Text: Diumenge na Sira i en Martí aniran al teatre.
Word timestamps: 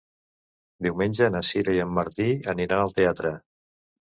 Diumenge 0.85 1.27
na 1.35 1.43
Sira 1.49 1.75
i 1.77 1.81
en 1.83 1.93
Martí 1.99 2.27
aniran 2.55 2.85
al 2.87 2.99
teatre. 3.03 3.37